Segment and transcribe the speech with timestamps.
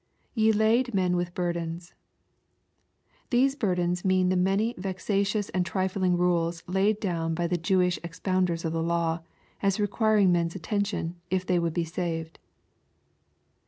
[0.33, 1.93] [Ye lade men with burdens.]
[3.29, 8.65] These burdens mean the many vexatious and trifling rules laid down by the Jewish expounders
[8.65, 9.19] of the law,
[9.61, 12.39] as requiring men's attention, if they would be saved.